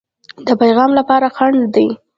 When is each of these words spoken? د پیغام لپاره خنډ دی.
د 0.47 0.49
پیغام 0.61 0.91
لپاره 0.99 1.27
خنډ 1.35 1.59
دی. 1.75 1.87